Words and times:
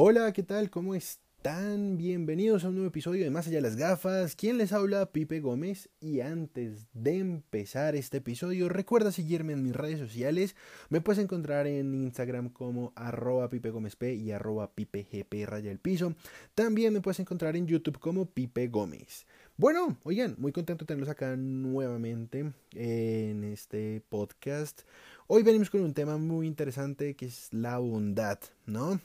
Hola, 0.00 0.32
¿qué 0.32 0.44
tal? 0.44 0.70
¿Cómo 0.70 0.94
están? 0.94 1.98
Bienvenidos 1.98 2.62
a 2.62 2.68
un 2.68 2.74
nuevo 2.74 2.86
episodio 2.86 3.24
de 3.24 3.32
Más 3.32 3.48
allá 3.48 3.56
de 3.56 3.62
las 3.62 3.74
gafas. 3.74 4.36
¿Quién 4.36 4.56
les 4.56 4.72
habla? 4.72 5.10
Pipe 5.10 5.40
Gómez. 5.40 5.88
Y 5.98 6.20
antes 6.20 6.86
de 6.92 7.18
empezar 7.18 7.96
este 7.96 8.18
episodio, 8.18 8.68
recuerda 8.68 9.10
seguirme 9.10 9.54
en 9.54 9.64
mis 9.64 9.74
redes 9.74 9.98
sociales. 9.98 10.54
Me 10.88 11.00
puedes 11.00 11.20
encontrar 11.20 11.66
en 11.66 11.96
Instagram 11.96 12.50
como 12.50 12.92
arroba 12.94 13.50
Pipe 13.50 13.70
Gómez 13.70 13.96
P 13.96 14.14
y 14.14 14.30
arroba 14.30 14.70
Pipe 14.72 15.04
raya 15.46 15.72
el 15.72 15.80
piso. 15.80 16.14
También 16.54 16.92
me 16.92 17.00
puedes 17.00 17.18
encontrar 17.18 17.56
en 17.56 17.66
YouTube 17.66 17.98
como 17.98 18.26
Pipe 18.26 18.68
Gómez. 18.68 19.26
Bueno, 19.56 19.98
oigan, 20.04 20.36
muy 20.38 20.52
contento 20.52 20.84
de 20.84 20.86
tenerlos 20.86 21.08
acá 21.08 21.34
nuevamente 21.36 22.52
en 22.76 23.42
este 23.42 24.00
podcast. 24.08 24.82
Hoy 25.26 25.42
venimos 25.42 25.70
con 25.70 25.80
un 25.80 25.92
tema 25.92 26.18
muy 26.18 26.46
interesante 26.46 27.16
que 27.16 27.26
es 27.26 27.52
la 27.52 27.78
bondad, 27.78 28.38
¿no? 28.64 29.00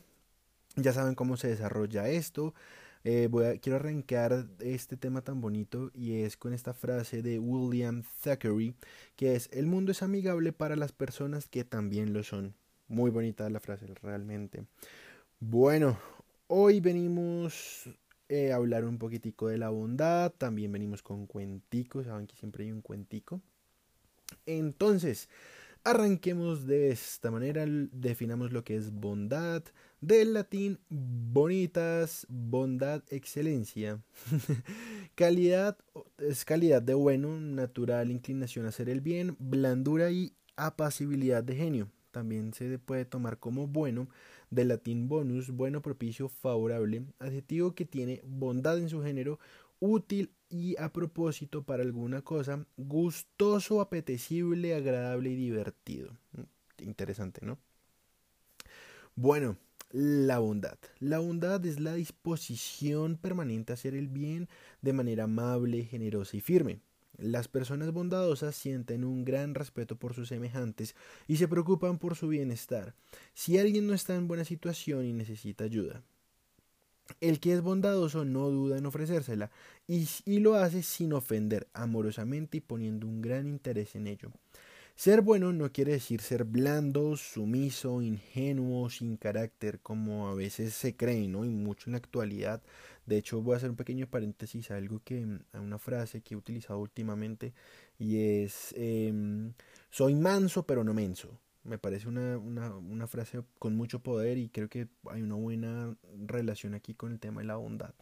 Ya 0.76 0.94
saben 0.94 1.16
cómo 1.16 1.38
se 1.38 1.50
desarrolla 1.50 2.10
esto. 2.10 2.54
Eh, 3.04 3.28
voy 3.30 3.46
a, 3.46 3.58
quiero 3.58 3.76
arrancar 3.76 4.48
este 4.60 4.96
tema 4.96 5.22
tan 5.22 5.42
bonito 5.42 5.92
y 5.94 6.22
es 6.22 6.38
con 6.38 6.54
esta 6.54 6.74
frase 6.74 7.22
de 7.22 7.38
William 7.38 8.04
Thackeray 8.24 8.76
que 9.18 9.36
es 9.36 9.50
el 9.52 9.66
mundo 9.66 9.92
es 9.92 10.02
amigable 10.02 10.54
para 10.54 10.78
las 10.78 10.94
personas 10.94 11.48
que 11.48 11.66
también 11.66 12.14
lo 12.14 12.24
son. 12.24 12.56
Muy 12.88 13.12
bonita 13.12 13.50
la 13.50 13.60
frase 13.60 13.88
realmente. 14.02 14.66
Bueno, 15.40 16.00
hoy 16.48 16.80
venimos 16.80 17.90
eh, 18.30 18.54
a 18.54 18.56
hablar 18.56 18.86
un 18.86 18.98
poquitico 18.98 19.48
de 19.48 19.58
la 19.58 19.70
bondad, 19.70 20.32
también 20.32 20.72
venimos 20.72 21.02
con 21.02 21.28
cuenticos, 21.28 22.06
saben 22.06 22.28
que 22.28 22.36
siempre 22.36 22.64
hay 22.64 22.72
un 22.72 22.82
cuentico. 22.82 23.42
Entonces, 24.46 25.30
arranquemos 25.84 26.66
de 26.66 26.90
esta 26.90 27.30
manera, 27.32 27.66
definamos 27.68 28.52
lo 28.52 28.64
que 28.64 28.76
es 28.76 28.92
bondad, 28.92 29.64
del 30.02 30.34
latín 30.34 30.80
bonitas, 30.90 32.26
bondad, 32.30 33.04
excelencia. 33.10 34.02
calidad 35.16 35.78
es 36.18 36.46
calidad 36.46 36.82
de 36.82 36.94
bueno, 36.94 37.40
natural 37.40 38.12
inclinación 38.12 38.66
a 38.66 38.70
hacer 38.70 38.90
el 38.90 39.02
bien, 39.02 39.36
blandura 39.40 40.12
y 40.12 40.34
apacibilidad 40.56 41.44
de 41.44 41.56
genio. 41.56 41.92
También 42.12 42.54
se 42.54 42.78
puede 42.78 43.06
tomar 43.06 43.40
como 43.40 43.68
bueno, 43.68 44.08
del 44.52 44.68
latín 44.70 45.10
bonus, 45.10 45.50
bueno, 45.50 45.82
propicio, 45.82 46.30
favorable, 46.30 47.06
adjetivo 47.20 47.74
que 47.74 47.86
tiene 47.86 48.22
bondad 48.24 48.78
en 48.78 48.90
su 48.90 49.02
género, 49.02 49.40
útil 49.80 50.32
y 50.54 50.76
a 50.78 50.94
propósito 50.94 51.64
para 51.64 51.82
alguna 51.82 52.22
cosa, 52.22 52.64
gustoso, 52.78 53.82
apetecible, 53.82 54.76
agradable 54.76 55.32
y 55.32 55.36
divertido. 55.36 56.16
Interesante, 56.78 57.44
¿no? 57.44 57.58
Bueno, 59.16 59.58
la 59.90 60.38
bondad. 60.38 60.78
La 61.00 61.18
bondad 61.18 61.66
es 61.66 61.80
la 61.80 61.96
disposición 61.96 63.18
permanente 63.18 63.74
a 63.74 63.76
hacer 63.76 63.96
el 63.96 64.08
bien 64.08 64.48
de 64.84 64.94
manera 64.94 65.24
amable, 65.24 65.86
generosa 65.86 66.38
y 66.38 66.42
firme. 66.42 66.82
Las 67.18 67.48
personas 67.48 67.92
bondadosas 67.92 68.56
sienten 68.56 69.04
un 69.04 69.26
gran 69.26 69.56
respeto 69.56 69.98
por 69.98 70.14
sus 70.14 70.30
semejantes 70.30 70.96
y 71.28 71.38
se 71.38 71.48
preocupan 71.48 71.98
por 71.98 72.16
su 72.16 72.28
bienestar. 72.28 72.94
Si 73.34 73.58
alguien 73.58 73.88
no 73.88 73.96
está 73.96 74.16
en 74.16 74.28
buena 74.28 74.46
situación 74.46 75.06
y 75.06 75.14
necesita 75.14 75.64
ayuda, 75.64 76.04
el 77.22 77.40
que 77.40 77.54
es 77.54 77.62
bondadoso 77.62 78.26
no 78.26 78.50
duda 78.50 78.78
en 78.78 78.86
ofrecérsela 78.86 79.52
y, 79.88 80.08
lo 80.40 80.56
hace 80.56 80.84
sin 80.84 81.14
ofender, 81.14 81.68
amorosamente 81.74 82.58
y 82.58 82.62
poniendo 82.62 83.08
un 83.08 83.22
gran 83.22 83.48
interés 83.48 83.96
en 83.96 84.08
ello. 84.08 84.32
Ser 84.96 85.22
bueno 85.22 85.52
no 85.54 85.72
quiere 85.72 85.94
decir 85.94 86.22
ser 86.22 86.44
blando, 86.44 87.18
sumiso, 87.18 88.02
ingenuo, 88.02 88.90
sin 88.92 89.18
carácter, 89.18 89.80
como 89.80 90.30
a 90.30 90.36
veces 90.36 90.76
se 90.76 90.96
cree, 90.96 91.28
¿no? 91.28 91.46
Y 91.46 91.50
mucho 91.50 91.90
en 91.90 91.94
la 91.94 91.98
actualidad. 91.98 92.62
De 93.08 93.18
hecho, 93.18 93.42
voy 93.42 93.56
a 93.56 93.58
hacer 93.58 93.72
un 93.72 93.76
pequeño 93.76 94.08
paréntesis 94.08 94.70
a 94.70 94.78
algo 94.78 95.02
que, 95.04 95.26
a 95.52 95.60
una 95.62 95.80
frase 95.80 96.22
que 96.22 96.36
he 96.36 96.38
utilizado 96.38 96.80
últimamente, 96.80 97.54
y 97.98 98.18
es 98.44 98.74
em, 98.78 99.54
soy 99.90 100.16
manso 100.16 100.66
pero 100.66 100.84
no 100.84 100.94
menso. 100.94 101.40
Me 101.64 101.78
parece 101.78 102.08
una, 102.08 102.38
una, 102.38 102.76
una 102.76 103.08
frase 103.08 103.44
con 103.60 103.76
mucho 103.76 104.00
poder 104.00 104.38
y 104.38 104.50
creo 104.50 104.70
que 104.70 104.88
hay 105.10 105.22
una 105.22 105.36
buena 105.36 105.96
relación 106.26 106.74
aquí 106.74 106.94
con 106.94 107.14
el 107.14 107.20
tema 107.20 107.42
de 107.42 107.48
la 107.48 107.56
bondad. 107.56 107.94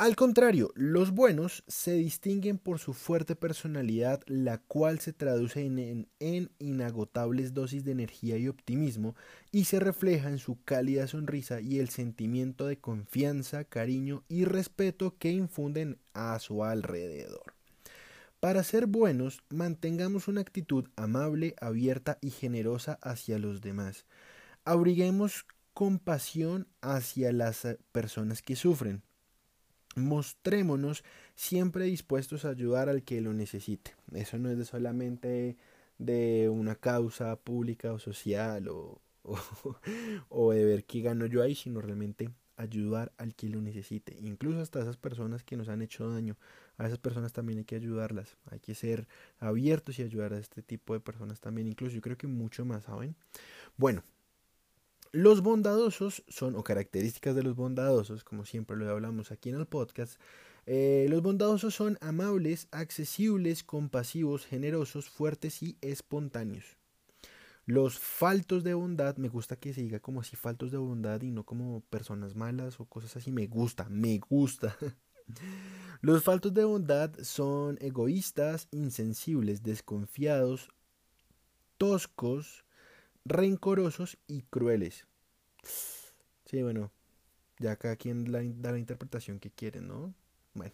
Al 0.00 0.16
contrario, 0.16 0.72
los 0.76 1.10
buenos 1.10 1.62
se 1.68 1.92
distinguen 1.92 2.56
por 2.56 2.78
su 2.78 2.94
fuerte 2.94 3.36
personalidad, 3.36 4.22
la 4.24 4.56
cual 4.56 4.98
se 4.98 5.12
traduce 5.12 5.60
en, 5.66 6.08
inagotables 6.58 7.52
dosis 7.52 7.84
de 7.84 7.92
energía 7.92 8.38
y 8.38 8.48
optimismo 8.48 9.14
y 9.52 9.64
se 9.64 9.78
refleja 9.78 10.30
en 10.30 10.38
su 10.38 10.56
cálida 10.64 11.06
sonrisa 11.06 11.60
y 11.60 11.80
el 11.80 11.90
sentimiento 11.90 12.66
de 12.66 12.78
confianza, 12.78 13.64
cariño 13.64 14.24
y 14.26 14.46
respeto 14.46 15.18
que 15.18 15.32
infunden 15.32 15.98
a 16.14 16.38
su 16.38 16.64
alrededor. 16.64 17.59
Para 18.40 18.64
ser 18.64 18.86
buenos, 18.86 19.42
mantengamos 19.50 20.26
una 20.26 20.40
actitud 20.40 20.88
amable, 20.96 21.54
abierta 21.60 22.18
y 22.20 22.30
generosa 22.30 22.98
hacia 23.02 23.38
los 23.38 23.60
demás. 23.60 24.06
Abriguemos 24.64 25.46
compasión 25.74 26.66
hacia 26.80 27.32
las 27.32 27.66
personas 27.92 28.42
que 28.42 28.56
sufren 28.56 29.02
mostrémonos 29.96 31.04
siempre 31.34 31.84
dispuestos 31.84 32.44
a 32.44 32.50
ayudar 32.50 32.88
al 32.88 33.02
que 33.02 33.20
lo 33.20 33.32
necesite. 33.32 33.94
Eso 34.12 34.38
no 34.38 34.50
es 34.50 34.58
de 34.58 34.64
solamente 34.64 35.56
de 35.98 36.48
una 36.48 36.76
causa 36.76 37.36
pública 37.36 37.92
o 37.92 37.98
social 37.98 38.68
o, 38.68 39.00
o, 40.28 40.52
de 40.52 40.64
ver 40.64 40.84
qué 40.84 41.02
gano 41.02 41.26
yo 41.26 41.42
ahí, 41.42 41.54
sino 41.54 41.80
realmente 41.80 42.30
ayudar 42.56 43.12
al 43.16 43.34
que 43.34 43.48
lo 43.48 43.60
necesite. 43.60 44.16
Incluso 44.20 44.60
hasta 44.60 44.80
esas 44.80 44.96
personas 44.96 45.42
que 45.44 45.56
nos 45.56 45.68
han 45.68 45.82
hecho 45.82 46.08
daño, 46.08 46.36
a 46.80 46.86
esas 46.86 46.98
personas 46.98 47.34
también 47.34 47.58
hay 47.58 47.64
que 47.66 47.76
ayudarlas. 47.76 48.38
Hay 48.46 48.58
que 48.58 48.74
ser 48.74 49.06
abiertos 49.38 49.98
y 49.98 50.02
ayudar 50.02 50.32
a 50.32 50.38
este 50.38 50.62
tipo 50.62 50.94
de 50.94 51.00
personas 51.00 51.38
también. 51.38 51.66
Incluso 51.66 51.94
yo 51.94 52.00
creo 52.00 52.16
que 52.16 52.26
mucho 52.26 52.64
más, 52.64 52.84
¿saben? 52.84 53.14
Bueno, 53.76 54.02
los 55.12 55.42
bondadosos 55.42 56.24
son, 56.28 56.56
o 56.56 56.64
características 56.64 57.36
de 57.36 57.42
los 57.42 57.54
bondadosos, 57.54 58.24
como 58.24 58.46
siempre 58.46 58.78
lo 58.78 58.88
hablamos 58.88 59.30
aquí 59.30 59.50
en 59.50 59.56
el 59.56 59.66
podcast, 59.66 60.18
eh, 60.64 61.06
los 61.10 61.20
bondadosos 61.20 61.74
son 61.74 61.98
amables, 62.00 62.66
accesibles, 62.70 63.62
compasivos, 63.62 64.46
generosos, 64.46 65.10
fuertes 65.10 65.62
y 65.62 65.76
espontáneos. 65.82 66.78
Los 67.66 67.98
faltos 67.98 68.64
de 68.64 68.72
bondad, 68.72 69.18
me 69.18 69.28
gusta 69.28 69.56
que 69.56 69.74
se 69.74 69.82
diga 69.82 70.00
como 70.00 70.22
así 70.22 70.34
faltos 70.34 70.70
de 70.70 70.78
bondad 70.78 71.20
y 71.20 71.30
no 71.30 71.44
como 71.44 71.82
personas 71.90 72.34
malas 72.36 72.80
o 72.80 72.86
cosas 72.86 73.16
así, 73.18 73.32
me 73.32 73.48
gusta, 73.48 73.86
me 73.90 74.18
gusta. 74.18 74.74
Los 76.00 76.24
faltos 76.24 76.54
de 76.54 76.64
bondad 76.64 77.12
son 77.22 77.76
egoístas, 77.80 78.68
insensibles, 78.70 79.62
desconfiados, 79.62 80.70
toscos, 81.76 82.64
rencorosos 83.24 84.16
y 84.26 84.42
crueles. 84.42 85.06
Sí, 86.46 86.62
bueno, 86.62 86.90
ya 87.58 87.76
cada 87.76 87.96
quien 87.96 88.24
da 88.24 88.72
la 88.72 88.78
interpretación 88.78 89.38
que 89.38 89.50
quiere, 89.50 89.80
¿no? 89.80 90.14
Bueno. 90.54 90.72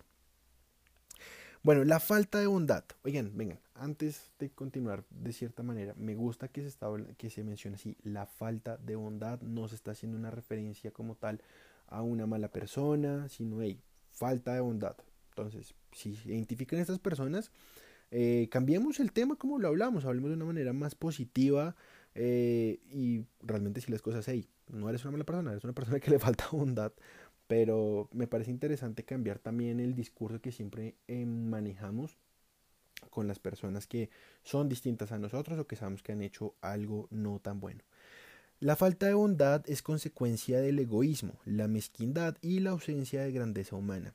Bueno, 1.63 1.83
la 1.83 1.99
falta 1.99 2.39
de 2.39 2.47
bondad. 2.47 2.85
Oigan, 3.03 3.37
vengan, 3.37 3.59
antes 3.75 4.31
de 4.39 4.51
continuar 4.51 5.05
de 5.11 5.33
cierta 5.33 5.65
manera, 5.65 5.95
me 5.97 6.15
gusta 6.15 6.47
que 6.47 6.63
se, 6.63 6.69
está, 6.69 6.87
que 7.19 7.29
se 7.29 7.43
mencione 7.43 7.75
así, 7.75 7.97
la 8.05 8.27
falta 8.27 8.77
de 8.77 8.95
bondad 8.95 9.41
no 9.41 9.67
se 9.67 9.75
está 9.75 9.91
haciendo 9.91 10.17
una 10.17 10.31
referencia 10.31 10.93
como 10.93 11.17
tal 11.17 11.43
a 11.89 12.03
una 12.03 12.27
mala 12.27 12.53
persona, 12.53 13.29
sino, 13.29 13.63
hey, 13.63 13.81
falta 14.17 14.55
de 14.55 14.61
bondad. 14.61 14.97
Entonces, 15.31 15.75
si 15.93 16.19
identifican 16.25 16.79
estas 16.79 16.99
personas, 16.99 17.51
eh, 18.11 18.49
cambiemos 18.51 19.01
el 19.01 19.13
tema 19.13 19.37
como 19.37 19.59
lo 19.59 19.69
hablamos, 19.69 20.05
hablemos 20.05 20.31
de 20.31 20.37
una 20.37 20.47
manera 20.47 20.73
más 20.73 20.95
positiva, 20.95 21.77
eh, 22.15 22.81
y 22.91 23.25
realmente 23.43 23.81
si 23.81 23.93
las 23.93 24.01
cosas, 24.01 24.27
hey, 24.29 24.49
no 24.69 24.89
eres 24.89 25.05
una 25.05 25.13
mala 25.13 25.25
persona, 25.25 25.51
eres 25.53 25.65
una 25.65 25.75
persona 25.75 26.01
que 26.01 26.11
le 26.11 26.19
falta 26.19 26.49
bondad, 26.53 26.93
pero 27.47 28.09
me 28.13 28.27
parece 28.27 28.51
interesante 28.51 29.05
cambiar 29.05 29.39
también 29.39 29.81
el 29.81 29.95
discurso 29.95 30.41
que 30.41 30.51
siempre 30.51 30.97
eh, 31.09 31.27
manejamos 31.27 32.17
con 33.11 33.29
las 33.29 33.39
personas 33.39 33.87
que 33.87 34.11
son 34.43 34.69
distintas 34.69 35.13
a 35.13 35.19
nosotros 35.19 35.59
o 35.59 35.67
que 35.67 35.77
sabemos 35.77 36.03
que 36.03 36.13
han 36.13 36.23
hecho 36.23 36.55
algo 36.63 37.09
no 37.11 37.39
tan 37.41 37.61
bueno. 37.61 37.85
La 38.59 38.75
falta 38.75 39.05
de 39.05 39.13
bondad 39.13 39.63
es 39.69 39.83
consecuencia 39.83 40.61
del 40.61 40.79
egoísmo, 40.79 41.39
la 41.45 41.69
mezquindad 41.69 42.39
y 42.41 42.61
la 42.61 42.71
ausencia 42.71 43.23
de 43.23 43.31
grandeza 43.31 43.77
humana. 43.77 44.15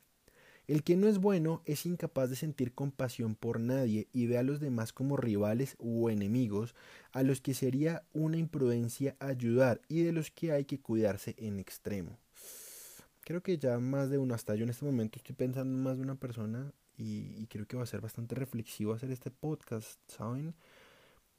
El 0.68 0.82
que 0.82 0.96
no 0.96 1.08
es 1.08 1.20
bueno 1.20 1.62
es 1.66 1.86
incapaz 1.86 2.32
de 2.32 2.36
sentir 2.36 2.74
compasión 2.74 3.36
por 3.36 3.60
nadie 3.60 4.08
y 4.12 4.26
ve 4.26 4.40
a 4.40 4.44
los 4.44 4.60
demás 4.60 4.94
como 4.94 5.16
rivales 5.16 5.76
o 5.78 6.10
enemigos 6.10 6.74
a 7.12 7.22
los 7.22 7.40
que 7.40 7.54
sería 7.54 8.04
una 8.14 8.38
imprudencia 8.38 9.16
ayudar 9.20 9.80
y 9.88 10.02
de 10.02 10.12
los 10.12 10.32
que 10.32 10.52
hay 10.52 10.66
que 10.66 10.80
cuidarse 10.80 11.36
en 11.38 11.60
extremo. 11.60 12.18
Creo 13.22 13.44
que 13.44 13.60
ya 13.60 13.78
más 13.78 14.10
de 14.10 14.18
uno, 14.18 14.34
hasta 14.34 14.56
yo 14.56 14.64
en 14.64 14.72
este 14.72 14.86
momento 14.86 15.20
estoy 15.20 15.36
pensando 15.36 15.78
más 15.78 15.98
de 15.98 16.04
una 16.04 16.16
persona 16.16 16.74
y, 16.98 17.46
creo 17.46 17.68
que 17.68 17.78
va 17.78 17.84
a 17.84 17.88
ser 17.88 18.02
bastante 18.02 18.34
reflexivo 18.34 18.94
hacer 18.94 19.12
este 19.12 19.30
podcast, 19.30 20.00
¿saben? 20.08 20.56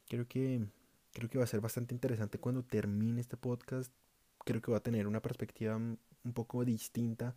Creo 0.09 0.29
que, 0.29 0.67
creo 1.13 1.29
que 1.29 1.39
va 1.39 1.45
a 1.45 1.49
ser 1.49 1.61
bastante 1.61 1.95
interesante 1.95 2.39
cuando 2.39 2.63
termine 2.63 3.21
este 3.21 3.37
podcast 3.37 3.93
creo 4.45 4.61
que 4.61 4.73
va 4.73 4.79
a 4.79 4.83
tener 4.83 5.07
una 5.07 5.23
perspectiva 5.23 5.77
un 5.77 6.33
poco 6.33 6.65
distinta 6.65 7.35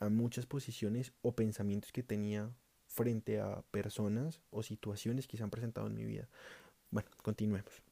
a 0.00 0.08
muchas 0.08 0.46
posiciones 0.46 1.12
o 1.22 1.32
pensamientos 1.32 1.92
que 1.92 2.02
tenía 2.02 2.50
frente 2.86 3.40
a 3.40 3.62
personas 3.70 4.40
o 4.50 4.62
situaciones 4.62 5.26
que 5.26 5.36
se 5.36 5.42
han 5.42 5.50
presentado 5.50 5.86
en 5.86 5.94
mi 5.94 6.04
vida. 6.04 6.28
Bueno, 6.90 7.08
continuemos. 7.22 7.82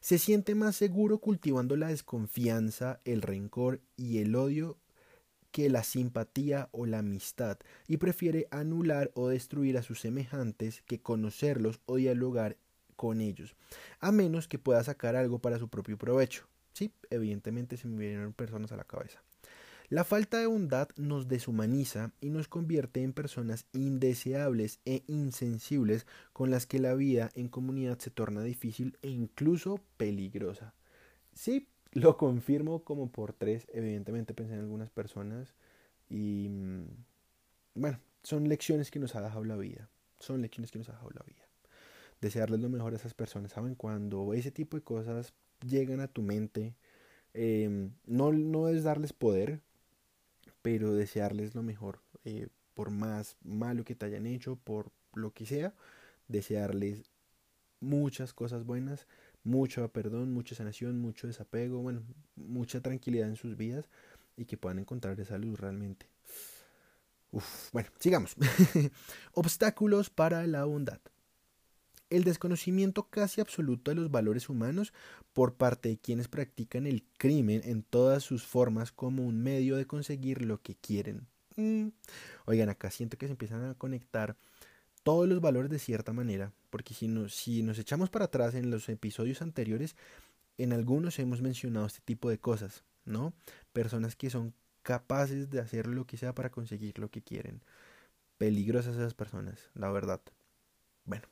Se 0.00 0.18
siente 0.18 0.54
más 0.54 0.76
seguro 0.76 1.18
cultivando 1.18 1.76
la 1.76 1.88
desconfianza, 1.88 3.00
el 3.04 3.22
rencor 3.22 3.80
y 3.96 4.18
el 4.18 4.34
odio 4.34 4.78
que 5.52 5.70
la 5.70 5.82
simpatía 5.82 6.68
o 6.72 6.84
la 6.84 6.98
amistad 6.98 7.58
y 7.86 7.96
prefiere 7.96 8.48
anular 8.50 9.10
o 9.14 9.28
destruir 9.28 9.78
a 9.78 9.82
sus 9.82 10.00
semejantes 10.00 10.82
que 10.82 11.00
conocerlos 11.00 11.80
o 11.86 11.96
dialogar 11.96 12.56
con 12.98 13.20
ellos, 13.20 13.54
a 14.00 14.10
menos 14.10 14.48
que 14.48 14.58
pueda 14.58 14.82
sacar 14.82 15.14
algo 15.14 15.38
para 15.38 15.58
su 15.60 15.68
propio 15.68 15.96
provecho. 15.96 16.48
Sí, 16.72 16.92
evidentemente 17.10 17.76
se 17.76 17.86
me 17.86 17.96
vienen 17.96 18.32
personas 18.32 18.72
a 18.72 18.76
la 18.76 18.84
cabeza. 18.84 19.22
La 19.88 20.04
falta 20.04 20.38
de 20.38 20.46
bondad 20.46 20.88
nos 20.96 21.28
deshumaniza 21.28 22.12
y 22.20 22.28
nos 22.28 22.48
convierte 22.48 23.02
en 23.02 23.14
personas 23.14 23.66
indeseables 23.72 24.80
e 24.84 25.02
insensibles 25.06 26.06
con 26.34 26.50
las 26.50 26.66
que 26.66 26.80
la 26.80 26.94
vida 26.94 27.30
en 27.34 27.48
comunidad 27.48 27.98
se 27.98 28.10
torna 28.10 28.42
difícil 28.42 28.98
e 29.00 29.08
incluso 29.08 29.80
peligrosa. 29.96 30.74
Sí, 31.32 31.68
lo 31.92 32.18
confirmo 32.18 32.84
como 32.84 33.10
por 33.10 33.32
tres, 33.32 33.66
evidentemente 33.72 34.34
pensé 34.34 34.54
en 34.54 34.60
algunas 34.60 34.90
personas 34.90 35.54
y 36.10 36.48
mm, 36.50 36.84
bueno, 37.76 38.00
son 38.22 38.48
lecciones 38.48 38.90
que 38.90 38.98
nos 38.98 39.14
ha 39.14 39.22
dejado 39.22 39.44
la 39.44 39.56
vida, 39.56 39.88
son 40.18 40.42
lecciones 40.42 40.70
que 40.70 40.78
nos 40.78 40.88
ha 40.90 40.92
dejado 40.92 41.12
la 41.14 41.22
vida. 41.22 41.47
Desearles 42.20 42.60
lo 42.60 42.68
mejor 42.68 42.92
a 42.92 42.96
esas 42.96 43.14
personas, 43.14 43.52
¿saben? 43.52 43.74
Cuando 43.74 44.34
ese 44.34 44.50
tipo 44.50 44.76
de 44.76 44.82
cosas 44.82 45.32
llegan 45.66 46.00
a 46.00 46.08
tu 46.08 46.22
mente, 46.22 46.74
em, 47.34 47.92
no, 48.06 48.32
no 48.32 48.68
es 48.68 48.82
darles 48.82 49.12
poder, 49.12 49.60
pero 50.62 50.94
desearles 50.94 51.54
lo 51.54 51.62
mejor, 51.62 52.00
eh, 52.24 52.48
por 52.74 52.90
más 52.90 53.36
malo 53.42 53.84
que 53.84 53.94
te 53.94 54.06
hayan 54.06 54.26
hecho, 54.26 54.56
por 54.56 54.90
lo 55.14 55.32
que 55.32 55.46
sea, 55.46 55.74
desearles 56.28 57.10
muchas 57.80 58.32
cosas 58.32 58.64
buenas, 58.64 59.06
mucho 59.44 59.88
perdón, 59.88 60.32
mucha 60.32 60.54
sanación, 60.54 61.00
mucho 61.00 61.26
desapego, 61.26 61.80
bueno, 61.80 62.02
mucha 62.36 62.80
tranquilidad 62.80 63.28
en 63.28 63.36
sus 63.36 63.56
vidas 63.56 63.88
y 64.36 64.44
que 64.44 64.56
puedan 64.56 64.78
encontrar 64.78 65.18
esa 65.20 65.38
luz 65.38 65.58
realmente. 65.60 66.06
Bueno, 67.72 67.90
sigamos. 67.98 68.36
Obstáculos 69.34 70.10
para 70.10 70.46
la 70.46 70.64
bondad 70.64 71.00
el 72.10 72.24
desconocimiento 72.24 73.04
casi 73.04 73.40
absoluto 73.40 73.90
de 73.90 73.96
los 73.96 74.10
valores 74.10 74.48
humanos 74.48 74.92
por 75.32 75.54
parte 75.54 75.90
de 75.90 75.98
quienes 75.98 76.28
practican 76.28 76.86
el 76.86 77.04
crimen 77.18 77.62
en 77.64 77.82
todas 77.82 78.22
sus 78.22 78.44
formas 78.44 78.92
como 78.92 79.24
un 79.24 79.42
medio 79.42 79.76
de 79.76 79.86
conseguir 79.86 80.44
lo 80.44 80.60
que 80.62 80.74
quieren. 80.74 81.26
Mm. 81.56 81.88
Oigan, 82.46 82.68
acá 82.68 82.90
siento 82.90 83.18
que 83.18 83.26
se 83.26 83.32
empiezan 83.32 83.64
a 83.64 83.74
conectar 83.74 84.36
todos 85.02 85.28
los 85.28 85.40
valores 85.40 85.70
de 85.70 85.78
cierta 85.78 86.12
manera, 86.12 86.52
porque 86.70 86.94
si 86.94 87.08
nos, 87.08 87.34
si 87.34 87.62
nos 87.62 87.78
echamos 87.78 88.10
para 88.10 88.26
atrás 88.26 88.54
en 88.54 88.70
los 88.70 88.88
episodios 88.88 89.42
anteriores, 89.42 89.96
en 90.58 90.72
algunos 90.72 91.18
hemos 91.18 91.40
mencionado 91.40 91.86
este 91.86 92.00
tipo 92.04 92.30
de 92.30 92.38
cosas, 92.38 92.84
¿no? 93.04 93.32
Personas 93.72 94.16
que 94.16 94.30
son 94.30 94.54
capaces 94.82 95.50
de 95.50 95.60
hacer 95.60 95.86
lo 95.86 96.06
que 96.06 96.16
sea 96.16 96.34
para 96.34 96.50
conseguir 96.50 96.98
lo 96.98 97.10
que 97.10 97.22
quieren. 97.22 97.62
Peligrosas 98.38 98.96
esas 98.96 99.14
personas, 99.14 99.70
la 99.74 99.90
verdad. 99.90 100.20
Bueno, 101.04 101.26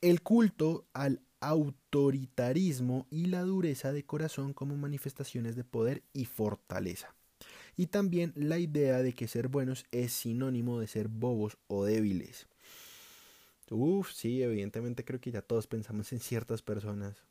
el 0.00 0.22
culto 0.22 0.86
al 0.92 1.20
autoritarismo 1.40 3.06
y 3.10 3.26
la 3.26 3.42
dureza 3.42 3.92
de 3.92 4.04
corazón 4.04 4.54
como 4.54 4.76
manifestaciones 4.76 5.56
de 5.56 5.64
poder 5.64 6.02
y 6.12 6.24
fortaleza. 6.24 7.14
Y 7.76 7.86
también 7.86 8.32
la 8.36 8.58
idea 8.58 9.02
de 9.02 9.12
que 9.12 9.28
ser 9.28 9.48
buenos 9.48 9.84
es 9.90 10.12
sinónimo 10.12 10.80
de 10.80 10.86
ser 10.86 11.08
bobos 11.08 11.58
o 11.66 11.84
débiles. 11.84 12.46
Uf, 13.70 14.12
sí, 14.12 14.42
evidentemente 14.42 15.04
creo 15.04 15.20
que 15.20 15.30
ya 15.30 15.42
todos 15.42 15.66
pensamos 15.66 16.12
en 16.12 16.20
ciertas 16.20 16.62
personas. 16.62 17.24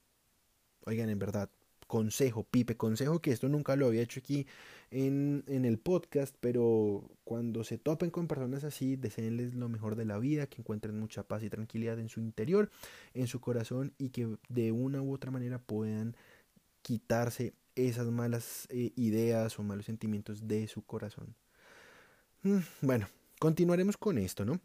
Oigan, 0.86 1.10
en 1.10 1.20
verdad, 1.20 1.50
consejo, 1.94 2.44
Pipe, 2.44 2.76
consejo 2.76 3.22
que 3.22 3.30
esto 3.30 3.50
nunca 3.50 3.76
lo 3.76 3.86
había 3.86 4.02
hecho 4.02 4.20
aquí 4.20 4.48
en, 4.90 5.44
en, 5.46 5.64
el 5.64 5.78
podcast, 5.78 6.36
pero 6.40 7.08
cuando 7.24 7.64
se 7.64 7.78
topen 7.78 8.10
con 8.10 8.28
personas 8.28 8.64
así, 8.64 8.96
deseenles 8.96 9.54
lo 9.54 9.70
mejor 9.70 9.96
de 9.96 10.06
la 10.06 10.18
vida, 10.18 10.48
que 10.48 10.62
encuentren 10.64 11.00
mucha 11.00 11.22
paz 11.22 11.44
y 11.44 11.52
tranquilidad 11.52 12.00
en 12.00 12.10
su 12.10 12.20
interior, 12.20 12.72
en 13.14 13.28
su 13.28 13.40
corazón 13.40 13.94
y 14.00 14.10
que 14.10 14.28
de 14.50 14.72
una 14.72 15.04
u 15.04 15.14
otra 15.14 15.30
manera 15.30 15.60
puedan 15.60 16.16
quitarse 16.82 17.54
esas 17.76 18.08
malas 18.08 18.66
eh, 18.72 18.92
ideas 18.96 19.60
o 19.60 19.64
malos 19.64 19.86
sentimientos 19.86 20.48
de 20.48 20.68
su 20.68 20.82
corazón. 20.82 21.36
Mm, 22.42 22.58
bueno, 22.82 23.08
continuaremos 23.38 23.98
con 23.98 24.18
esto, 24.18 24.46
¿no? 24.46 24.60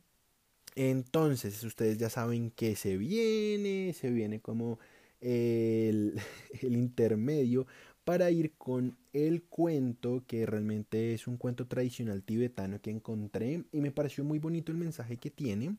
Entonces, 0.77 1.63
ustedes 1.63 1.99
ya 1.99 2.09
saben 2.09 2.51
que 2.53 2.75
se 2.75 2.97
viene, 2.97 3.93
se 3.93 4.09
viene 4.09 4.41
como 4.41 4.79
el, 5.21 6.21
intermedio 6.63 7.67
para 8.05 8.31
ir 8.31 8.55
con 8.57 8.97
el 9.13 9.43
cuento 9.43 10.25
que 10.27 10.47
realmente 10.47 11.13
es 11.15 11.27
un 11.27 11.37
cuento 11.37 11.67
tradicional 11.67 12.23
tibetano 12.23 12.81
que 12.81 12.91
encontré 12.91 13.65
y 13.71 13.81
me 13.81 13.91
pareció 13.91 14.25
muy 14.25 14.39
bonito 14.39 14.73
el 14.73 14.79
mensaje 14.79 15.19
que 15.19 15.31
tiene. 15.31 15.77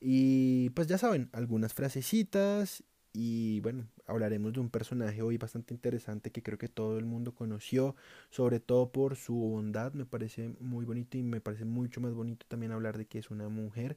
Y 0.00 0.70
pues 0.70 0.88
ya 0.88 0.98
saben, 0.98 1.30
algunas 1.32 1.74
frasecitas 1.74 2.84
y 3.12 3.60
bueno, 3.60 3.86
hablaremos 4.06 4.52
de 4.52 4.60
un 4.60 4.70
personaje 4.70 5.22
hoy 5.22 5.38
bastante 5.38 5.72
interesante 5.72 6.32
que 6.32 6.42
creo 6.42 6.58
que 6.58 6.68
todo 6.68 6.98
el 6.98 7.04
mundo 7.04 7.32
conoció, 7.32 7.94
sobre 8.30 8.58
todo 8.58 8.90
por 8.90 9.14
su 9.14 9.34
bondad, 9.34 9.92
me 9.92 10.04
parece 10.04 10.50
muy 10.58 10.84
bonito 10.84 11.16
y 11.16 11.22
me 11.22 11.40
parece 11.40 11.64
mucho 11.64 12.00
más 12.00 12.12
bonito 12.12 12.44
también 12.48 12.72
hablar 12.72 12.98
de 12.98 13.06
que 13.06 13.20
es 13.20 13.30
una 13.30 13.48
mujer. 13.48 13.96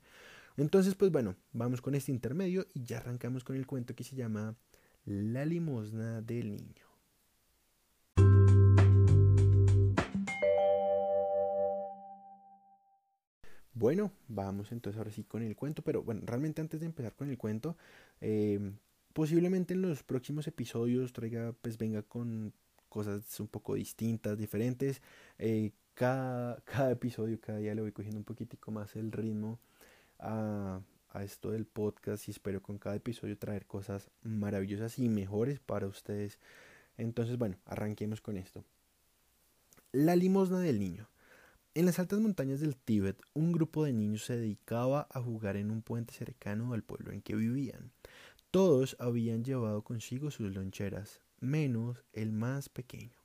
Entonces, 0.58 0.96
pues 0.96 1.12
bueno, 1.12 1.36
vamos 1.54 1.82
con 1.82 1.94
este 1.94 2.12
intermedio 2.12 2.66
y 2.74 2.84
ya 2.84 2.98
arrancamos 2.98 3.44
con 3.44 3.56
el 3.56 3.68
cuento 3.68 3.96
que 3.96 4.04
se 4.04 4.16
llama 4.16 4.56
La 5.06 5.46
limosna 5.46 6.20
del 6.24 6.56
niño. 6.56 6.88
Bueno, 13.76 14.12
vamos 14.28 14.72
entonces 14.72 14.98
ahora 14.98 15.12
sí 15.12 15.24
con 15.24 15.44
el 15.44 15.56
cuento, 15.56 15.84
pero 15.84 16.02
bueno, 16.02 16.22
realmente 16.26 16.62
antes 16.62 16.80
de 16.80 16.88
empezar 16.88 17.16
con 17.16 17.30
el 17.30 17.38
cuento, 17.38 17.78
eh, 18.20 18.60
posiblemente 19.14 19.76
en 19.76 19.84
los 19.84 20.02
próximos 20.02 20.48
episodios 20.48 21.14
traiga, 21.14 21.54
pues 21.62 21.78
venga 21.78 22.02
con 22.02 22.52
cosas 22.90 23.40
un 23.40 23.48
poco 23.48 23.76
distintas, 23.76 24.36
diferentes. 24.36 25.04
Eh, 25.38 25.74
cada, 25.94 26.60
cada 26.66 26.90
episodio, 26.94 27.40
cada 27.40 27.60
día 27.60 27.76
le 27.76 27.82
voy 27.82 27.92
cogiendo 27.92 28.18
un 28.18 28.26
poquitico 28.26 28.72
más 28.72 28.96
el 28.96 29.12
ritmo 29.12 29.60
a, 30.20 30.82
esto 31.24 31.50
del 31.50 31.66
podcast 31.66 32.28
y 32.28 32.32
espero 32.32 32.62
con 32.62 32.78
cada 32.78 32.96
episodio 32.96 33.40
traer 33.40 33.66
cosas 33.66 34.12
maravillosas 34.22 35.00
y 35.00 35.10
mejores 35.10 35.60
para 35.60 35.88
ustedes. 35.88 36.38
Entonces, 36.96 37.40
bueno, 37.40 37.58
arranquemos 37.66 38.22
con 38.22 38.38
esto. 38.38 38.64
La 39.92 40.16
limosna 40.16 40.60
del 40.60 40.80
niño. 40.80 41.10
En 41.74 41.86
las 41.86 41.98
altas 41.98 42.20
montañas 42.20 42.60
del 42.60 42.76
Tíbet, 42.76 43.20
un 43.34 43.52
grupo 43.52 43.84
de 43.84 43.94
niños 43.94 44.26
se 44.26 44.38
dedicaba 44.38 45.08
a 45.12 45.22
jugar 45.22 45.58
en 45.58 45.72
un 45.72 45.82
puente 45.82 46.14
cercano 46.14 46.74
al 46.74 46.84
pueblo 46.84 47.12
en 47.12 47.22
que 47.22 47.36
vivían. 47.36 47.92
Todos 48.52 48.96
habían 49.00 49.44
llevado 49.44 49.84
consigo 49.84 50.32
sus 50.32 50.56
loncheras, 50.56 51.22
menos 51.40 52.04
el 52.14 52.32
más 52.32 52.70
pequeño, 52.70 53.18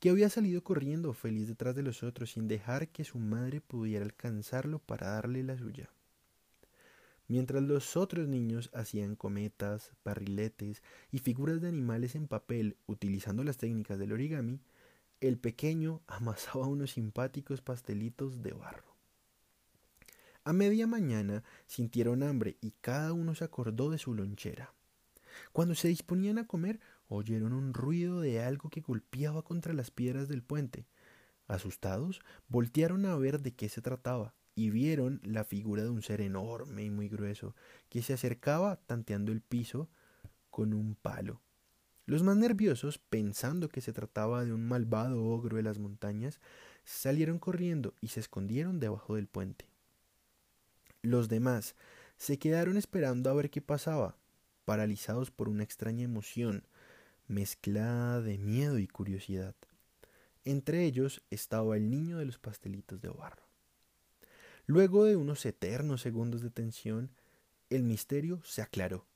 que 0.00 0.10
había 0.10 0.28
salido 0.28 0.62
corriendo 0.62 1.12
feliz 1.12 1.48
detrás 1.48 1.74
de 1.74 1.82
los 1.82 2.02
otros 2.02 2.32
sin 2.32 2.48
dejar 2.48 2.88
que 2.88 3.04
su 3.04 3.18
madre 3.18 3.60
pudiera 3.60 4.04
alcanzarlo 4.04 4.78
para 4.78 5.08
darle 5.08 5.42
la 5.42 5.56
suya. 5.56 5.88
Mientras 7.26 7.62
los 7.62 7.96
otros 7.96 8.28
niños 8.28 8.70
hacían 8.74 9.16
cometas, 9.16 9.92
barriletes 10.04 10.82
y 11.10 11.18
figuras 11.18 11.62
de 11.62 11.68
animales 11.68 12.14
en 12.14 12.28
papel 12.28 12.76
utilizando 12.86 13.42
las 13.44 13.56
técnicas 13.56 13.98
del 13.98 14.12
origami, 14.12 14.60
el 15.20 15.38
pequeño 15.38 16.02
amasaba 16.06 16.66
unos 16.66 16.92
simpáticos 16.92 17.62
pastelitos 17.62 18.42
de 18.42 18.52
barro. 18.52 18.94
A 20.44 20.52
media 20.52 20.86
mañana 20.86 21.42
sintieron 21.66 22.22
hambre 22.22 22.58
y 22.60 22.72
cada 22.82 23.14
uno 23.14 23.34
se 23.34 23.44
acordó 23.44 23.88
de 23.88 23.96
su 23.96 24.12
lonchera. 24.12 24.74
Cuando 25.52 25.74
se 25.74 25.88
disponían 25.88 26.36
a 26.36 26.46
comer, 26.46 26.78
oyeron 27.08 27.54
un 27.54 27.72
ruido 27.72 28.20
de 28.20 28.42
algo 28.42 28.68
que 28.68 28.82
golpeaba 28.82 29.42
contra 29.42 29.72
las 29.72 29.90
piedras 29.90 30.28
del 30.28 30.42
puente. 30.42 30.86
Asustados, 31.48 32.20
voltearon 32.48 33.06
a 33.06 33.16
ver 33.16 33.40
de 33.40 33.54
qué 33.54 33.70
se 33.70 33.80
trataba 33.80 34.34
y 34.54 34.70
vieron 34.70 35.20
la 35.24 35.44
figura 35.44 35.82
de 35.82 35.90
un 35.90 36.02
ser 36.02 36.20
enorme 36.20 36.84
y 36.84 36.90
muy 36.90 37.08
grueso 37.08 37.54
que 37.88 38.02
se 38.02 38.12
acercaba 38.14 38.76
tanteando 38.86 39.32
el 39.32 39.40
piso 39.40 39.88
con 40.50 40.74
un 40.74 40.94
palo. 40.94 41.40
Los 42.06 42.22
más 42.22 42.36
nerviosos, 42.36 42.98
pensando 42.98 43.68
que 43.68 43.80
se 43.80 43.92
trataba 43.92 44.44
de 44.44 44.52
un 44.52 44.66
malvado 44.66 45.24
ogro 45.24 45.56
de 45.56 45.62
las 45.62 45.78
montañas, 45.78 46.38
salieron 46.84 47.38
corriendo 47.38 47.94
y 48.00 48.08
se 48.08 48.20
escondieron 48.20 48.78
debajo 48.78 49.16
del 49.16 49.26
puente. 49.26 49.66
Los 51.02 51.28
demás 51.28 51.74
se 52.16 52.38
quedaron 52.38 52.76
esperando 52.76 53.30
a 53.30 53.34
ver 53.34 53.50
qué 53.50 53.62
pasaba, 53.62 54.16
paralizados 54.64 55.30
por 55.30 55.48
una 55.48 55.64
extraña 55.64 56.04
emoción, 56.04 56.66
mezclada 57.26 58.20
de 58.20 58.38
miedo 58.38 58.78
y 58.78 58.86
curiosidad. 58.86 59.54
Entre 60.44 60.84
ellos 60.84 61.22
estaba 61.30 61.76
el 61.76 61.90
niño 61.90 62.18
de 62.18 62.26
los 62.26 62.38
pastelitos 62.38 63.00
de 63.00 63.08
barro. 63.08 63.43
Luego 64.66 65.04
de 65.04 65.16
unos 65.16 65.44
eternos 65.44 66.00
segundos 66.00 66.40
de 66.40 66.48
tensión, 66.48 67.10
el 67.68 67.82
misterio 67.82 68.40
se 68.44 68.62
aclaró. 68.62 69.06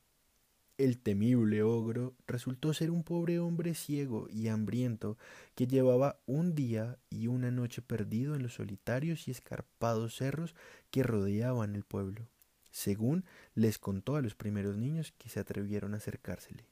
El 0.76 0.99
temible 0.99 1.62
ogro 1.62 2.14
resultó 2.26 2.75
ser 2.75 2.90
un 2.90 3.02
pobre 3.02 3.40
hombre 3.40 3.75
ciego 3.75 4.28
y 4.31 4.49
hambriento 4.49 5.17
que 5.55 5.67
llevaba 5.67 6.21
un 6.26 6.55
día 6.55 6.99
y 7.09 7.26
una 7.28 7.50
noche 7.50 7.81
perdido 7.81 8.37
en 8.37 8.43
los 8.43 8.55
solitarios 8.55 9.26
y 9.26 9.31
escarpados 9.31 10.17
cerros 10.17 10.55
que 10.90 11.02
rodeaban 11.02 11.75
el 11.75 11.83
pueblo, 11.83 12.28
según 12.71 13.25
les 13.55 13.78
contó 13.78 14.17
a 14.17 14.23
los 14.23 14.35
primeros 14.35 14.76
niños 14.76 15.12
que 15.19 15.31
se 15.31 15.40
atrevieron 15.40 15.95
a 15.95 15.97
acercársele. 15.97 16.67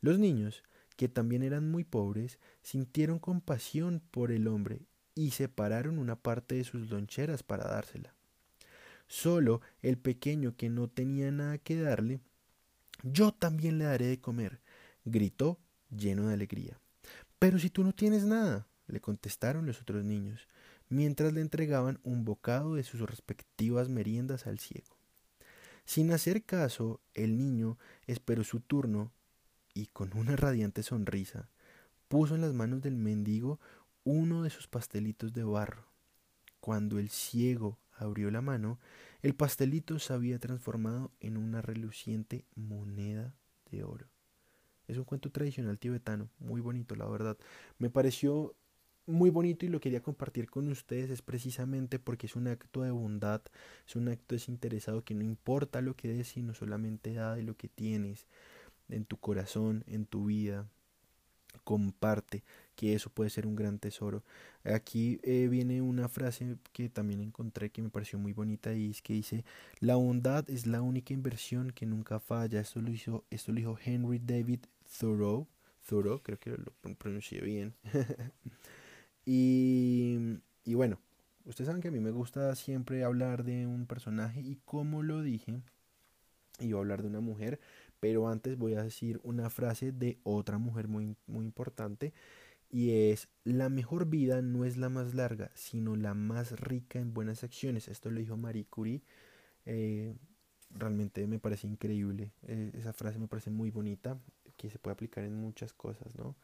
Los 0.00 0.18
niños, 0.18 0.64
que 0.96 1.08
también 1.08 1.44
eran 1.44 1.70
muy 1.70 1.84
pobres, 1.84 2.38
sintieron 2.60 3.20
compasión 3.20 4.02
por 4.10 4.32
el 4.32 4.48
hombre 4.48 4.82
y 5.14 5.32
separaron 5.32 5.98
una 5.98 6.16
parte 6.16 6.54
de 6.56 6.64
sus 6.64 6.90
loncheras 6.90 7.42
para 7.42 7.68
dársela. 7.68 8.14
Solo 9.06 9.60
el 9.82 9.98
pequeño 9.98 10.56
que 10.56 10.70
no 10.70 10.88
tenía 10.88 11.30
nada 11.30 11.58
que 11.58 11.80
darle 11.80 12.20
yo 13.02 13.32
también 13.32 13.78
le 13.78 13.84
daré 13.84 14.06
de 14.06 14.20
comer, 14.20 14.60
gritó 15.04 15.58
lleno 15.90 16.28
de 16.28 16.34
alegría. 16.34 16.78
Pero 17.38 17.58
si 17.58 17.68
tú 17.68 17.82
no 17.82 17.92
tienes 17.92 18.24
nada, 18.24 18.68
le 18.86 19.00
contestaron 19.00 19.66
los 19.66 19.80
otros 19.80 20.04
niños, 20.04 20.46
mientras 20.88 21.32
le 21.32 21.40
entregaban 21.40 21.98
un 22.04 22.24
bocado 22.24 22.76
de 22.76 22.84
sus 22.84 23.00
respectivas 23.00 23.88
meriendas 23.88 24.46
al 24.46 24.60
ciego. 24.60 24.96
Sin 25.84 26.12
hacer 26.12 26.44
caso, 26.44 27.00
el 27.14 27.36
niño 27.36 27.76
esperó 28.06 28.44
su 28.44 28.60
turno 28.60 29.10
y 29.74 29.86
con 29.86 30.16
una 30.16 30.36
radiante 30.36 30.84
sonrisa 30.84 31.48
puso 32.06 32.34
en 32.34 32.42
las 32.42 32.52
manos 32.52 32.82
del 32.82 32.94
mendigo 32.94 33.58
uno 34.04 34.42
de 34.42 34.50
sus 34.50 34.68
pastelitos 34.68 35.32
de 35.32 35.44
barro. 35.44 35.86
Cuando 36.60 36.98
el 36.98 37.08
ciego 37.08 37.78
abrió 37.96 38.30
la 38.30 38.40
mano, 38.40 38.78
el 39.22 39.34
pastelito 39.34 39.98
se 39.98 40.12
había 40.12 40.38
transformado 40.38 41.12
en 41.20 41.36
una 41.36 41.62
reluciente 41.62 42.44
moneda 42.54 43.34
de 43.70 43.84
oro. 43.84 44.08
Es 44.88 44.98
un 44.98 45.04
cuento 45.04 45.30
tradicional 45.30 45.78
tibetano, 45.78 46.28
muy 46.38 46.60
bonito, 46.60 46.96
la 46.96 47.06
verdad. 47.06 47.36
Me 47.78 47.90
pareció 47.90 48.54
muy 49.06 49.30
bonito 49.30 49.66
y 49.66 49.68
lo 49.68 49.80
quería 49.80 50.02
compartir 50.02 50.48
con 50.48 50.68
ustedes 50.68 51.10
es 51.10 51.22
precisamente 51.22 51.98
porque 51.98 52.26
es 52.26 52.36
un 52.36 52.46
acto 52.46 52.82
de 52.82 52.90
bondad, 52.90 53.42
es 53.86 53.96
un 53.96 54.08
acto 54.08 54.34
desinteresado 54.34 55.02
que 55.04 55.14
no 55.14 55.24
importa 55.24 55.80
lo 55.80 55.96
que 55.96 56.08
des, 56.08 56.28
sino 56.28 56.54
solamente 56.54 57.12
da 57.14 57.34
de 57.34 57.42
lo 57.42 57.56
que 57.56 57.68
tienes 57.68 58.26
en 58.88 59.04
tu 59.04 59.16
corazón, 59.16 59.84
en 59.86 60.06
tu 60.06 60.26
vida, 60.26 60.68
comparte, 61.64 62.44
que 62.76 62.94
eso 62.94 63.10
puede 63.10 63.30
ser 63.30 63.46
un 63.46 63.56
gran 63.56 63.78
tesoro. 63.78 64.22
Aquí 64.64 65.20
eh, 65.22 65.48
viene 65.48 65.82
una 65.82 66.08
frase 66.08 66.56
que 66.72 66.88
también 66.88 67.20
encontré 67.20 67.70
que 67.70 67.82
me 67.82 67.90
pareció 67.90 68.18
muy 68.18 68.32
bonita 68.32 68.72
y 68.74 68.90
es 68.90 69.02
que 69.02 69.14
dice, 69.14 69.44
la 69.80 69.96
bondad 69.96 70.48
es 70.48 70.66
la 70.66 70.82
única 70.82 71.12
inversión 71.12 71.70
que 71.70 71.86
nunca 71.86 72.20
falla. 72.20 72.60
Esto 72.60 72.80
lo 72.80 72.90
hizo, 72.90 73.24
dijo 73.30 73.78
Henry 73.84 74.18
David 74.18 74.60
Thoreau, 74.98 75.46
Thoreau, 75.88 76.22
creo 76.22 76.38
que 76.38 76.50
lo 76.50 76.94
pronuncié 76.96 77.40
bien. 77.40 77.74
y, 79.26 80.38
y 80.64 80.74
bueno, 80.74 80.98
ustedes 81.44 81.66
saben 81.66 81.82
que 81.82 81.88
a 81.88 81.92
mí 81.92 82.00
me 82.00 82.10
gusta 82.10 82.54
siempre 82.54 83.04
hablar 83.04 83.44
de 83.44 83.66
un 83.66 83.86
personaje 83.86 84.40
y 84.40 84.56
como 84.64 85.02
lo 85.02 85.22
dije, 85.22 85.60
iba 86.60 86.78
a 86.78 86.82
hablar 86.82 87.02
de 87.02 87.08
una 87.08 87.20
mujer, 87.20 87.58
pero 88.00 88.28
antes 88.28 88.56
voy 88.56 88.74
a 88.74 88.82
decir 88.82 89.20
una 89.24 89.50
frase 89.50 89.92
de 89.92 90.18
otra 90.24 90.58
mujer 90.58 90.88
muy, 90.88 91.16
muy 91.26 91.44
importante 91.44 92.12
y 92.72 93.10
es 93.10 93.28
la 93.44 93.68
mejor 93.68 94.06
vida 94.06 94.40
no 94.40 94.64
es 94.64 94.78
la 94.78 94.88
más 94.88 95.14
larga, 95.14 95.50
sino 95.54 95.94
la 95.94 96.14
más 96.14 96.58
rica 96.58 96.98
en 96.98 97.12
buenas 97.12 97.44
acciones. 97.44 97.86
Esto 97.86 98.10
lo 98.10 98.18
dijo 98.18 98.36
Marie 98.38 98.64
Curie. 98.64 99.02
Eh, 99.66 100.14
realmente 100.70 101.26
me 101.26 101.38
parece 101.38 101.66
increíble. 101.66 102.32
Eh, 102.48 102.72
esa 102.74 102.94
frase 102.94 103.18
me 103.18 103.28
parece 103.28 103.50
muy 103.50 103.70
bonita, 103.70 104.18
que 104.56 104.70
se 104.70 104.78
puede 104.78 104.94
aplicar 104.94 105.22
en 105.24 105.36
muchas 105.36 105.74
cosas, 105.74 106.16
¿no? 106.16 106.34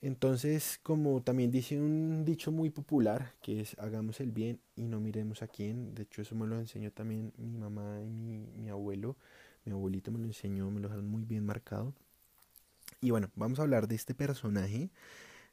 Entonces, 0.00 0.78
como 0.82 1.22
también 1.22 1.50
dice 1.50 1.80
un 1.80 2.24
dicho 2.24 2.52
muy 2.52 2.70
popular, 2.70 3.34
que 3.40 3.60
es 3.60 3.76
hagamos 3.78 4.20
el 4.20 4.32
bien 4.32 4.60
y 4.76 4.86
no 4.88 5.00
miremos 5.00 5.42
a 5.42 5.48
quién. 5.48 5.94
De 5.94 6.02
hecho, 6.02 6.22
eso 6.22 6.34
me 6.34 6.46
lo 6.46 6.58
enseñó 6.58 6.90
también 6.92 7.32
mi 7.36 7.58
mamá 7.58 8.00
y 8.02 8.08
mi, 8.10 8.68
abuelo. 8.70 9.16
Mi 9.64 9.72
abuelito 9.72 10.10
me 10.12 10.18
lo 10.18 10.26
enseñó, 10.26 10.70
me 10.70 10.80
lo 10.80 10.88
dejaron 10.88 11.08
muy 11.08 11.24
bien 11.24 11.44
marcado. 11.46 11.94
Y 13.00 13.10
bueno, 13.10 13.30
vamos 13.36 13.58
a 13.58 13.62
hablar 13.62 13.88
de 13.88 13.94
este 13.96 14.14
personaje 14.14 14.90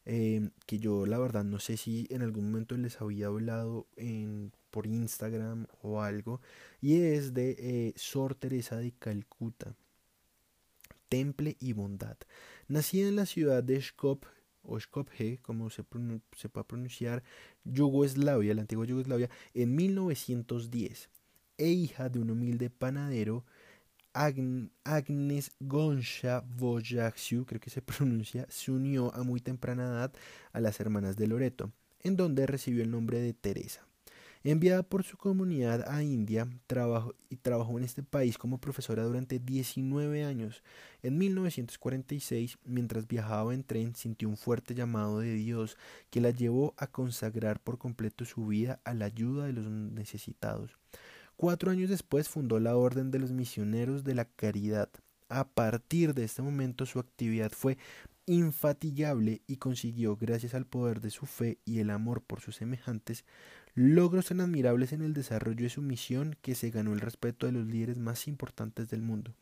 eh, 0.05 0.49
que 0.65 0.77
yo 0.79 1.05
la 1.05 1.17
verdad 1.17 1.43
no 1.43 1.59
sé 1.59 1.77
si 1.77 2.07
en 2.09 2.21
algún 2.21 2.51
momento 2.51 2.77
les 2.77 3.01
había 3.01 3.27
hablado 3.27 3.87
en, 3.95 4.51
por 4.71 4.87
Instagram 4.87 5.67
o 5.81 6.01
algo. 6.01 6.41
Y 6.81 7.01
es 7.01 7.33
de 7.33 7.55
eh, 7.59 7.93
Sor 7.95 8.35
Teresa 8.35 8.77
de 8.77 8.91
Calcuta. 8.91 9.75
Temple 11.09 11.55
y 11.59 11.73
bondad. 11.73 12.17
Nacida 12.67 13.07
en 13.07 13.15
la 13.15 13.25
ciudad 13.25 13.63
de 13.63 13.81
Skop, 13.81 14.25
o 14.63 14.79
Skopje, 14.79 15.39
como 15.41 15.69
se, 15.69 15.83
se 16.35 16.49
puede 16.49 16.65
pronunciar, 16.65 17.23
Yugoslavia, 17.63 18.55
la 18.55 18.61
antigua 18.61 18.85
Yugoslavia, 18.85 19.29
en 19.53 19.75
1910, 19.75 21.09
e 21.57 21.69
hija 21.69 22.09
de 22.09 22.19
un 22.19 22.31
humilde 22.31 22.69
panadero 22.69 23.45
Agnes 24.15 25.51
Gonsha 25.59 26.41
Vojaxiu, 26.41 27.45
creo 27.45 27.59
que 27.59 27.69
se 27.69 27.81
pronuncia, 27.83 28.47
se 28.49 28.71
unió 28.71 29.13
a 29.13 29.23
muy 29.23 29.41
temprana 29.41 29.83
edad 29.83 30.13
a 30.53 30.59
las 30.59 30.79
hermanas 30.79 31.17
de 31.17 31.27
Loreto, 31.27 31.71
en 32.01 32.15
donde 32.15 32.47
recibió 32.47 32.81
el 32.81 32.91
nombre 32.91 33.19
de 33.19 33.33
Teresa. 33.33 33.85
Enviada 34.47 34.83
por 34.83 35.03
su 35.03 35.17
comunidad 35.17 35.89
a 35.89 36.03
India, 36.03 36.47
trabajó, 36.67 37.15
y 37.31 37.37
trabajó 37.37 37.79
en 37.79 37.83
este 37.83 38.03
país 38.03 38.37
como 38.37 38.59
profesora 38.59 39.03
durante 39.03 39.39
19 39.39 40.23
años. 40.23 40.61
En 41.01 41.17
1946, 41.17 42.59
mientras 42.63 43.07
viajaba 43.07 43.55
en 43.55 43.63
tren, 43.63 43.95
sintió 43.95 44.29
un 44.29 44.37
fuerte 44.37 44.75
llamado 44.75 45.19
de 45.19 45.33
Dios 45.33 45.77
que 46.11 46.21
la 46.21 46.29
llevó 46.29 46.75
a 46.77 46.85
consagrar 46.85 47.59
por 47.59 47.79
completo 47.79 48.23
su 48.23 48.45
vida 48.45 48.79
a 48.83 48.93
la 48.93 49.05
ayuda 49.05 49.47
de 49.47 49.53
los 49.53 49.65
necesitados. 49.65 50.77
Cuatro 51.37 51.69
años 51.69 51.89
después 51.89 52.29
fundó 52.29 52.61
la 52.61 52.77
Orden 52.77 53.11
de 53.11 53.19
los 53.19 53.33
Misioneros 53.33 54.05
de 54.05 54.15
la 54.15 54.23
Caridad. 54.23 54.89
A 55.27 55.45
partir 55.45 56.13
de 56.13 56.23
este 56.23 56.41
momento 56.41 56.85
su 56.85 56.97
actividad 56.97 57.51
fue 57.51 57.77
infatigable 58.25 59.41
y 59.45 59.57
consiguió, 59.57 60.15
gracias 60.15 60.53
al 60.53 60.65
poder 60.65 61.01
de 61.01 61.09
su 61.09 61.25
fe 61.25 61.59
y 61.65 61.79
el 61.79 61.89
amor 61.89 62.21
por 62.21 62.39
sus 62.39 62.55
semejantes, 62.55 63.25
logros 63.73 64.27
tan 64.27 64.39
admirables 64.39 64.93
en 64.93 65.01
el 65.01 65.13
desarrollo 65.13 65.63
de 65.63 65.69
su 65.69 65.81
misión 65.81 66.37
que 66.41 66.55
se 66.55 66.69
ganó 66.69 66.93
el 66.93 67.01
respeto 67.01 67.47
de 67.47 67.51
los 67.51 67.67
líderes 67.67 67.97
más 67.97 68.29
importantes 68.29 68.89
del 68.89 69.01
mundo. 69.01 69.35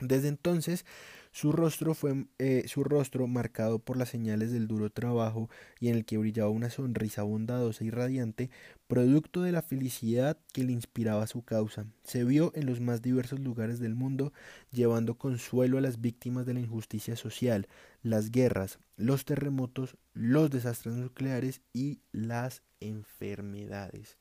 Desde 0.00 0.28
entonces, 0.28 0.84
su 1.32 1.52
rostro 1.52 1.94
fue 1.94 2.26
eh, 2.38 2.64
su 2.66 2.84
rostro 2.84 3.26
marcado 3.26 3.78
por 3.78 3.96
las 3.96 4.10
señales 4.10 4.52
del 4.52 4.68
duro 4.68 4.90
trabajo 4.90 5.48
y 5.80 5.88
en 5.88 5.96
el 5.96 6.04
que 6.04 6.18
brillaba 6.18 6.50
una 6.50 6.70
sonrisa 6.70 7.22
bondadosa 7.22 7.84
y 7.84 7.90
radiante, 7.90 8.50
producto 8.88 9.42
de 9.42 9.52
la 9.52 9.62
felicidad 9.62 10.38
que 10.52 10.64
le 10.64 10.72
inspiraba 10.72 11.26
su 11.26 11.42
causa. 11.42 11.86
Se 12.04 12.24
vio 12.24 12.52
en 12.54 12.66
los 12.66 12.80
más 12.80 13.02
diversos 13.02 13.40
lugares 13.40 13.80
del 13.80 13.94
mundo, 13.94 14.32
llevando 14.70 15.16
consuelo 15.16 15.78
a 15.78 15.82
las 15.82 16.00
víctimas 16.00 16.46
de 16.46 16.54
la 16.54 16.60
injusticia 16.60 17.16
social, 17.16 17.68
las 18.02 18.30
guerras, 18.30 18.78
los 18.96 19.24
terremotos, 19.24 19.96
los 20.14 20.50
desastres 20.50 20.94
nucleares 20.94 21.60
y 21.72 22.00
las 22.12 22.62
enfermedades. 22.80 24.16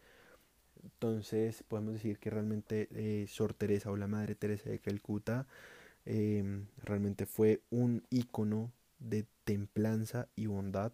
Entonces 1.08 1.64
podemos 1.64 1.94
decir 1.94 2.18
que 2.18 2.30
realmente 2.30 2.88
eh, 2.92 3.26
Sor 3.28 3.54
Teresa 3.54 3.92
o 3.92 3.98
la 3.98 4.08
Madre 4.08 4.36
Teresa 4.36 4.70
de 4.70 4.80
Calcuta 4.80 5.48
em, 6.06 6.66
realmente 6.84 7.26
fue 7.26 7.62
un 7.70 8.04
icono 8.10 8.72
de 9.00 9.26
templanza 9.44 10.28
y 10.36 10.48
bondad, 10.48 10.92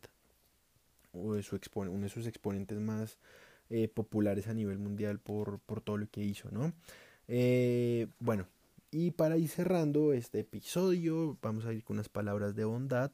o 1.14 1.34
de 1.34 1.44
su 1.44 1.60
uno 1.76 2.04
de 2.04 2.10
sus 2.10 2.28
exponentes 2.28 2.80
más 2.80 3.18
eh, 3.70 3.88
populares 3.88 4.48
a 4.48 4.54
nivel 4.54 4.80
mundial 4.80 5.20
por, 5.20 5.60
por, 5.60 5.82
todo 5.82 5.98
lo 5.98 6.10
que 6.10 6.22
hizo, 6.24 6.50
¿no? 6.52 6.74
Eh, 7.28 8.08
bueno, 8.20 8.48
y 8.92 9.12
para 9.12 9.38
ir 9.38 9.48
cerrando 9.48 10.14
este 10.14 10.40
episodio, 10.40 11.38
vamos 11.42 11.66
a 11.66 11.74
ir 11.74 11.84
con 11.84 11.96
unas 11.96 12.10
palabras 12.10 12.56
de 12.56 12.66
bondad. 12.66 13.12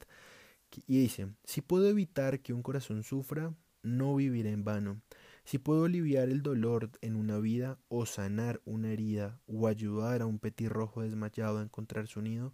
Y 0.88 1.00
dice, 1.00 1.27
si 1.44 1.62
puedo 1.62 1.88
evitar 1.88 2.39
que 2.39 2.54
un 2.54 2.63
corazón 2.63 3.04
sufra, 3.04 3.54
no 3.84 4.16
viviré 4.16 4.51
en 4.51 4.63
vano. 4.63 5.01
Si 5.48 5.60
puedo 5.60 5.86
aliviar 5.86 6.27
el 6.27 6.44
dolor 6.44 6.92
en 7.00 7.16
una 7.16 7.38
vida 7.38 7.80
o 7.88 8.06
sanar 8.06 8.60
una 8.66 8.92
herida 8.92 9.39
o 9.48 9.68
ayudar 9.68 10.22
a 10.22 10.25
un 10.25 10.39
petirrojo 10.39 11.04
desmayado 11.04 11.60
a 11.60 11.63
encontrar 11.63 12.08
su 12.08 12.22
nido, 12.22 12.51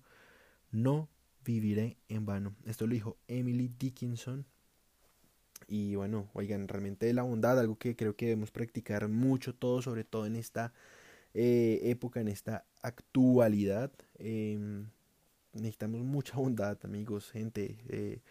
no 0.69 1.09
viviré 1.43 1.97
en 2.07 2.27
vano. 2.27 2.55
Esto 2.65 2.85
lo 2.85 2.93
dijo 2.93 3.17
Emily 3.27 3.73
Dickinson. 3.79 4.45
Y 5.67 5.95
bueno, 5.95 6.29
oigan, 6.33 6.67
realmente 6.67 7.12
la 7.13 7.23
bondad, 7.23 7.59
algo 7.59 7.79
que 7.79 7.95
creo 7.95 8.15
que 8.15 8.27
debemos 8.27 8.51
practicar 8.51 9.07
mucho 9.07 9.55
todo, 9.55 9.81
sobre 9.81 10.03
todo 10.03 10.27
en 10.27 10.35
esta 10.35 10.71
eh, 11.33 11.79
época, 11.85 12.21
en 12.21 12.27
esta 12.27 12.63
actualidad. 12.83 13.91
Em, 14.19 14.85
necesitamos 15.51 16.01
mucha 16.01 16.38
bondad, 16.38 16.77
amigos, 16.83 17.31
gente, 17.31 17.75
eh, 17.89 18.21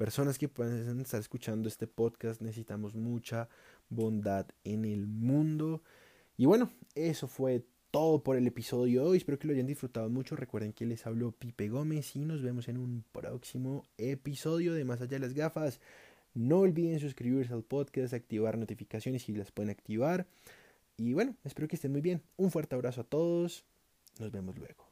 personas 0.00 0.38
que 0.38 0.48
puedan 0.48 0.98
estar 1.00 1.20
escuchando 1.20 1.68
este 1.68 1.86
podcast, 1.86 2.40
necesitamos 2.40 2.94
mucha 2.94 3.50
bondad 3.90 4.46
en 4.64 4.84
el 4.84 5.06
mundo. 5.06 5.82
Y 6.36 6.46
bueno, 6.46 6.70
eso 6.94 7.28
fue 7.28 7.64
todo 7.90 8.22
por 8.22 8.36
el 8.36 8.46
episodio 8.46 9.02
de 9.02 9.08
hoy. 9.08 9.16
Espero 9.18 9.38
que 9.38 9.46
lo 9.46 9.52
hayan 9.52 9.66
disfrutado 9.66 10.08
mucho. 10.08 10.36
Recuerden 10.36 10.72
que 10.72 10.86
les 10.86 11.06
habló 11.06 11.32
Pipe 11.32 11.68
Gómez 11.68 12.16
y 12.16 12.20
nos 12.20 12.42
vemos 12.42 12.68
en 12.68 12.78
un 12.78 13.04
próximo 13.12 13.84
episodio 13.98 14.72
de 14.72 14.84
Más 14.84 15.00
allá 15.00 15.18
de 15.18 15.18
las 15.18 15.34
gafas. 15.34 15.80
No 16.32 16.60
olviden 16.60 17.00
suscribirse 17.00 17.52
al 17.52 17.64
podcast, 17.64 18.14
activar 18.14 18.56
notificaciones 18.56 19.24
si 19.24 19.34
las 19.34 19.50
pueden 19.50 19.70
activar. 19.70 20.26
Y 20.96 21.12
bueno, 21.12 21.34
espero 21.44 21.66
que 21.66 21.76
estén 21.76 21.92
muy 21.92 22.00
bien. 22.00 22.22
Un 22.36 22.50
fuerte 22.50 22.74
abrazo 22.74 23.00
a 23.00 23.04
todos. 23.04 23.64
Nos 24.18 24.30
vemos 24.30 24.56
luego. 24.56 24.89